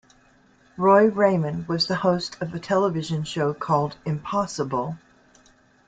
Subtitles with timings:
[0.77, 4.97] Roy Raymond was the host of a television show called Impossible...